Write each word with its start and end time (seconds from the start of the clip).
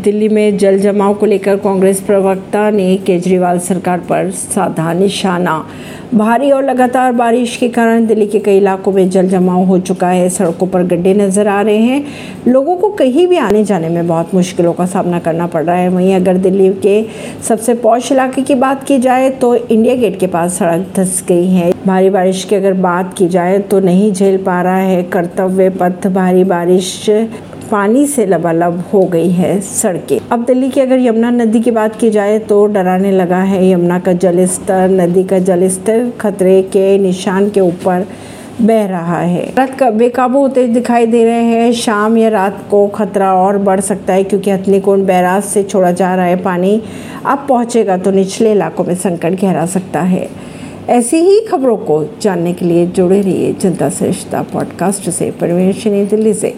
दिल्ली 0.00 0.28
में 0.28 0.56
जल 0.58 0.78
जमाव 0.78 1.14
को 1.14 1.26
लेकर 1.26 1.56
कांग्रेस 1.56 2.00
प्रवक्ता 2.00 2.68
ने 2.70 2.96
केजरीवाल 2.96 3.58
सरकार 3.58 4.00
पर 4.00 4.30
साधा 4.30 4.92
निशाना। 4.92 5.64
भारी 6.14 6.50
और 6.50 6.64
लगातार 6.64 7.12
बारिश 7.12 7.56
के 7.56 7.68
कारण 7.68 8.06
दिल्ली 8.06 8.26
के 8.26 8.38
कई 8.38 8.56
इलाकों 8.56 8.92
में 8.92 9.08
जल 9.10 9.28
जमाव 9.28 9.64
हो 9.64 9.78
चुका 9.80 10.08
है। 10.08 10.28
सड़कों 10.28 10.66
पर 10.66 10.82
गड्ढे 10.82 11.12
नज़र 11.14 11.48
आ 11.48 11.60
रहे 11.62 11.76
हैं। 11.76 12.04
लोगों 12.48 12.76
को 12.76 12.90
कहीं 12.90 13.26
भी 13.26 13.36
आने 13.38 13.64
जाने 13.64 13.88
में 13.88 14.06
बहुत 14.06 14.34
मुश्किलों 14.34 14.72
का 14.72 14.86
सामना 14.86 15.18
करना 15.18 15.46
पड़ 15.46 15.64
रहा 15.64 15.76
है। 15.76 15.88
वहीं 15.88 16.14
अगर 16.14 16.36
दिल्ली 16.38 16.72
के 16.82 17.02
सबसे 17.48 17.74
पौष 17.74 18.10
इलाके 18.12 18.42
की 18.42 18.54
बात 18.54 18.84
की 18.84 18.98
जाए 18.98 19.30
तो 19.30 19.54
इंडिया 19.54 19.94
गेट 19.94 20.18
के 20.20 20.26
पास 20.26 20.58
सड़क 20.58 20.86
धस 20.96 21.22
गई 21.28 21.46
है। 21.46 21.72
भारी 21.86 22.10
बारिश 22.10 22.44
की 22.44 22.56
अगर 22.56 22.72
बात 22.80 23.14
की 23.18 23.28
जाए 23.28 23.58
तो 23.60 23.80
नहीं 23.80 24.12
झेल 24.12 24.36
पा 24.44 24.60
रहा 24.62 24.76
है 24.76 25.02
कर्तव्य 25.12 25.70
पथ 25.70 26.06
भारी 26.08 26.44
बारिश 26.44 27.04
पानी 27.70 28.06
से 28.06 28.26
लबालब 28.26 28.84
हो 28.92 29.02
गई 29.02 29.30
है 29.30 29.60
सड़कें। 29.60 30.18
अब 30.32 30.44
दिल्ली 30.44 30.68
की 30.70 30.80
अगर 30.80 30.98
यमुना 30.98 31.30
नदी 31.30 31.60
की 31.60 31.70
बात 31.70 31.96
की 31.96 32.10
जाए 32.10 32.38
तो 32.38 32.66
डराने 32.66 33.10
लगा 33.12 33.38
है 33.38 33.70
यमुना 33.70 33.98
का 33.98 34.12
जल 34.12 34.44
स्तर 34.46 34.88
नदी 34.90 35.24
का 35.24 35.38
जल 35.38 35.68
स्तर 35.68 36.10
खतरे 36.20 36.62
के 36.62 36.98
निशान 36.98 37.48
के 37.50 37.60
ऊपर 37.60 38.06
बह 38.60 38.86
रहा 38.86 39.20
है। 39.20 39.44
रात 39.58 39.78
का 39.78 39.90
बेकाबू 39.90 40.38
होते 40.38 40.66
दिखाई 40.68 41.06
दे 41.06 41.24
रहे 41.24 41.44
हैं। 41.44 41.72
शाम 41.72 42.16
या 42.18 42.28
रात 42.28 42.58
को 42.70 42.86
खतरा 42.88 43.32
और 43.34 43.58
बढ़ 43.58 43.80
सकता 43.80 44.14
है 44.14 44.24
क्योंकि 44.24 44.50
हथनीकोण 44.50 45.04
बैराज 45.04 45.42
से 45.42 45.62
छोड़ा 45.62 45.92
जा 45.92 46.14
रहा 46.14 46.24
है 46.24 46.36
पानी। 46.36 46.82
अब 47.26 47.46
पहुंचेगा 47.48 47.96
तो 47.96 48.10
निचले 48.10 48.52
इलाकों 48.52 48.84
में 48.84 48.94
संकट 48.94 49.40
गहरा 49.40 49.66
सकता 49.66 50.00
है। 50.00 50.28
ऐसी 50.88 51.16
ही 51.16 51.40
खबरों 51.40 51.76
को 51.76 52.04
जानने 52.22 52.52
के 52.52 52.64
लिए 52.64 52.86
जुड़े 52.86 53.20
रहिए 53.20 53.52
जनता 53.52 53.90
श्रेष्ठता 53.90 54.42
पॉडकास्ट 54.42 55.10
से। 55.10 55.30
परमेश 55.30 55.86
दिल्ली 55.86 56.34
से। 56.34 56.54